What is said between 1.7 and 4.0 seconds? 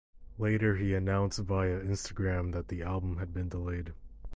Instagram that the album had been delayed.